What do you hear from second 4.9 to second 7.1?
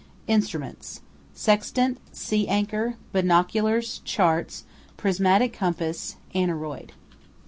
Prismatic compass. Aneroid.